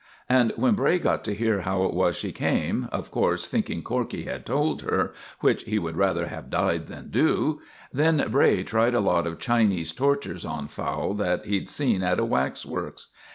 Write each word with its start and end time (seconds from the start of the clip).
And 0.27 0.51
when 0.55 0.73
Bray 0.73 0.97
got 0.97 1.23
to 1.25 1.35
hear 1.35 1.61
how 1.61 1.83
it 1.85 1.93
was 1.93 2.17
she 2.17 2.31
came 2.31 2.89
of 2.91 3.11
course, 3.11 3.45
thinking 3.45 3.83
Corkey 3.83 4.23
had 4.25 4.47
told 4.47 4.81
her, 4.81 5.13
which 5.41 5.65
he 5.65 5.77
would 5.77 5.95
rather 5.95 6.25
have 6.25 6.49
died 6.49 6.87
than 6.87 7.11
do 7.11 7.61
then 7.93 8.25
Bray 8.31 8.63
tried 8.63 8.95
a 8.95 8.99
lot 8.99 9.27
of 9.27 9.37
Chinese 9.37 9.91
tortures 9.93 10.43
on 10.43 10.69
Fowle 10.69 11.13
that 11.17 11.45
he'd 11.45 11.69
seen 11.69 12.01
at 12.01 12.17
a 12.19 12.25
wax 12.25 12.65
works. 12.65 13.09